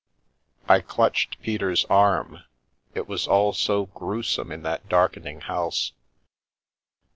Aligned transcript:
I 0.67 0.81
clutched 0.81 1.39
Peter's 1.43 1.85
arm; 1.85 2.39
it 2.95 3.07
was 3.07 3.27
all 3.27 3.53
so 3.53 3.85
gruesome 3.85 4.51
in 4.51 4.63
that 4.63 4.89
dark 4.89 5.13
ening 5.13 5.43
house. 5.43 5.91